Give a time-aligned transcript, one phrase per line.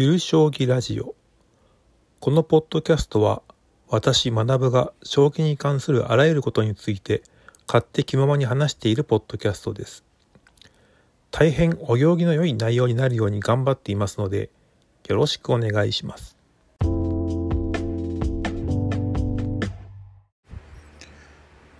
[0.00, 1.16] ゆる将棋ラジオ。
[2.20, 3.42] このポッドキャストは
[3.88, 7.24] 私学が将棋に関するあらゆることについて
[7.66, 10.04] 勝手気ままに話しているポッドキャストです。
[11.32, 14.50] 大変お行儀の良い内容になるように頑張っていますので
[15.08, 16.36] よろしくお願いします。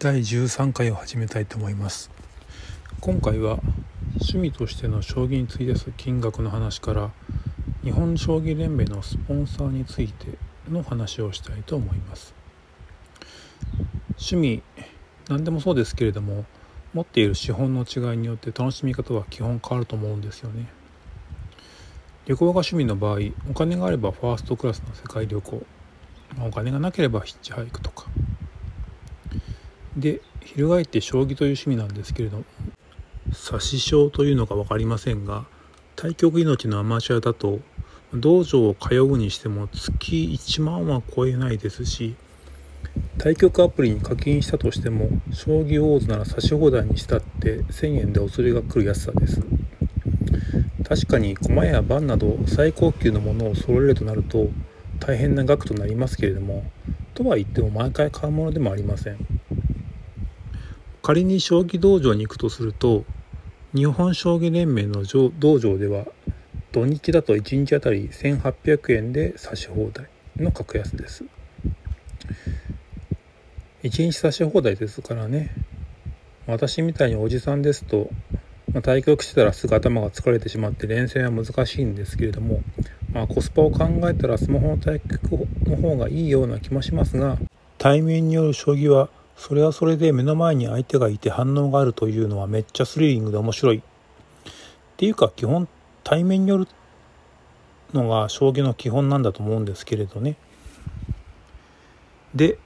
[0.00, 2.10] 第13回を始めたいと思います。
[3.00, 3.58] 今回は
[4.16, 5.90] 趣味としての将棋に費やす。
[5.96, 7.10] 金額の話から
[7.82, 10.38] 日本将棋連盟のスポンサーについて
[10.70, 12.32] の話をしたいと思います。
[14.10, 14.62] 趣味
[15.28, 16.44] 何でもそうですけれども
[16.94, 20.68] 持っている資本の違いによって楽しみ方は基本変わると思うんですよね。
[22.26, 23.18] 旅行が趣味の場合
[23.50, 25.66] お金があればファーストクラスの世界旅行。
[26.40, 28.06] お金がなければヒッチハイクとか。
[29.96, 32.44] で翻って将棋という趣味なんですけれども
[33.50, 35.44] 指し将というのか分かりませんが
[35.96, 37.60] 対局命のアマチュアだと
[38.14, 42.14] 道場を通うにしても月1万は超えないですし
[43.18, 49.42] 対局アプリに課金したとしても将棋ウォーズなら指し放題にしたって1000円でお釣りが来る安さです。
[50.84, 54.48] 確かに駒や盤など最高級のものを揃えるとなると
[55.00, 56.64] 大変な額となりますけれども
[57.14, 59.16] とは言っても毎回買うものでもありません。
[61.02, 63.04] 仮に将棋道場に行くとすると
[63.74, 65.02] 日本将棋連盟の
[65.38, 66.06] 道場では
[66.72, 71.24] 土日だと1日あたり1800円で指し放題の格安です。
[73.82, 75.50] 1日指し放題ですからね。
[76.46, 78.08] 私みたいにおじさんですと、
[78.72, 82.62] まあ、対局してたらすぐ頭が疲れてしまって連戦は難しいんですけれども、
[83.12, 87.36] まあ、コスパを考えたらスマホの対局の方がいいような気もしますが
[87.76, 93.78] 対面による将棋はそれはそれで目の前に相手がいて反応があるというのはめっちゃスリリングで面白い。
[93.78, 93.82] っ
[94.96, 95.68] ていうか基本
[96.04, 96.68] 対面による
[97.92, 100.36] のが将棋の基本なんだと思うんですけれどね
[102.34, 102.58] で、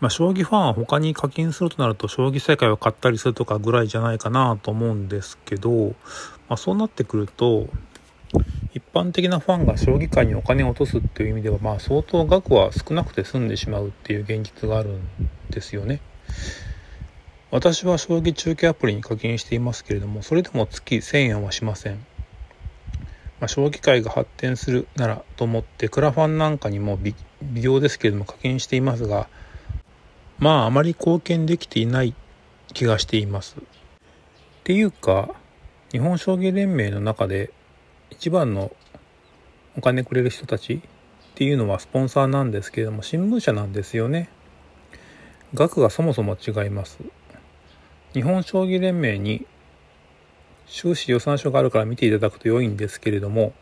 [0.00, 5.88] まあ、将棋ファンは他に課金するとなると将棋世界を買ったりするとかぐらいじゃないかなと思うんですけど、
[6.48, 7.68] まあ、そうなってくると
[8.72, 15.00] 一般的なファンが将棋界にお金を落とすっていう意味ではまあ相当額は少なくて済んでしまうっていう現実があるん
[15.50, 16.00] ですよね。
[17.50, 22.06] 私は将棋中継アプリに課金していますけれどもそれでも月1000円はしません。
[23.40, 27.14] まあ、将棋界が発展するならと思ってクラファンなんかにも微
[27.54, 29.28] 量ですけれども課金していますが
[30.38, 32.14] まああまり貢献できていない
[32.72, 33.56] 気がしています。
[33.58, 33.62] っ
[34.64, 35.34] ていうか
[35.90, 37.50] 日本将棋連盟の中で
[38.10, 38.70] 一番の
[39.76, 40.80] お金くれる人たちっ
[41.34, 44.28] ていうのはスポンサーなんですけれども新聞社なんですよね
[45.54, 46.98] 額がそもそも違います
[48.12, 49.46] 日本将棋連盟に
[50.70, 53.52] 収支予算書があるから見ていただくと良いんですけれども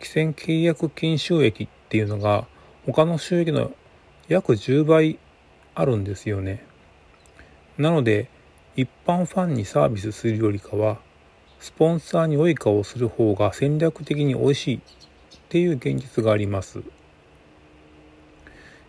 [0.00, 2.46] 期限契約金収益っていうのが
[2.86, 3.72] 他の収益の
[4.28, 5.18] 約10倍
[5.74, 6.64] あるんですよね。
[7.78, 8.28] なので
[8.76, 10.98] 一般ファンにサービスするよりかは
[11.58, 14.80] スポンサーに良い顔をする方が戦略的に美味しいっ
[15.48, 16.80] ていう現実があります。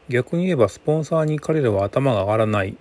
[0.09, 2.77] 逆に言えばスポンサーに彼らは頭が上がらない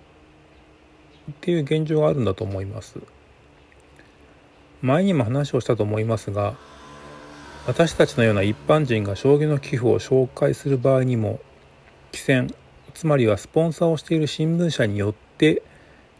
[1.31, 2.99] っていう現状があるんだと思います。
[4.81, 6.55] 前にも話をしたと思いますが
[7.65, 11.39] 私たちのような一般人が将棋の寄付を紹介する場合にも
[12.11, 12.53] 棋戦
[12.93, 15.61] つまりはスポンサーをしている新聞社によって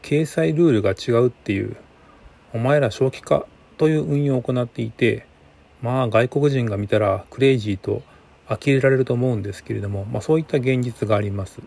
[0.01, 1.77] 掲載ルールが違うっていう
[2.53, 3.45] お前ら正気か
[3.77, 5.25] という運用を行っていて
[5.81, 8.01] まあ外国人が見たらクレイジーと
[8.47, 11.61] 呆れられると思うんですけれども、まあ、そういった現実があります。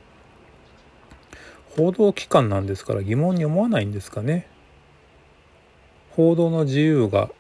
[1.77, 4.49] 報道機関なんですから疑問に思わないんですかね。
[6.17, 7.31] 報道の自由が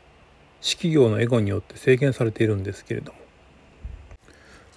[0.60, 3.19] 私企業のエゴによって制限されているんですけれども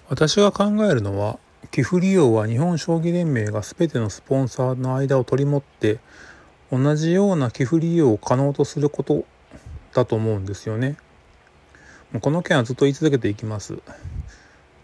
[0.08, 1.38] 私が考えるのは
[1.70, 5.98] 寄付利用は日本将棋連盟が全てのスポンサーの間を取り持って
[6.70, 9.24] 同じような寄付利用を可能とすること
[9.92, 10.96] だと思うんですよね。
[12.20, 13.78] この件はずっと言い続けていきます。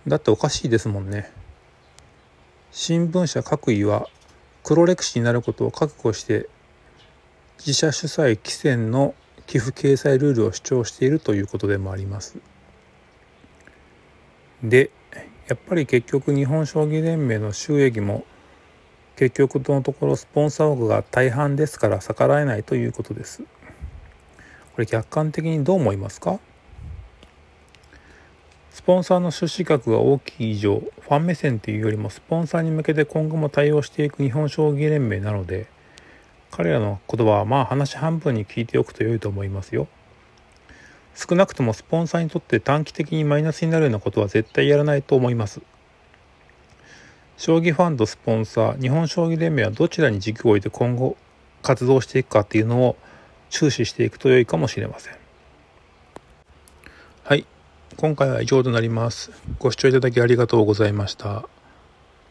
[0.07, 1.31] だっておかしいですもんね。
[2.73, 4.07] 新聞社各位は
[4.63, 6.49] 黒歴史になることを覚悟して
[7.61, 9.15] 自社主催規制の
[9.47, 12.39] 寄付掲載ルールを主張しているということでもあります。
[14.65, 14.91] で
[15.47, 18.25] やっぱり結局日本将棋連盟の収益も
[19.17, 23.43] 結局のところスポンサー枠が大半ですから逆らえないということです。
[23.43, 23.47] こ
[24.79, 26.41] れ客観的にどう思いますか？
[28.71, 35.67] スポンサーの出資額が大きい以上ファン目線というよりもスポンサーに向けて今後も対応していく日本将棋連盟なので
[36.51, 39.89] 彼らの言葉はまあ話半分に聞いておくと良いと思いますよ。
[41.15, 45.61] 少なくともスポンサーにとって短期的にマイナスになるようなことは絶対やらないと思います。
[47.37, 51.17] 将棋ファンとスポンサー日本将棋連盟はどちらに軸を置いて今後
[51.63, 52.97] 活動していくかっていうのを
[53.49, 55.15] 注視していくと良いかもしれません。
[57.25, 57.47] はい。
[57.97, 59.31] 今回は以上となります。
[59.59, 61.60] ご視聴いただきありがとうございました。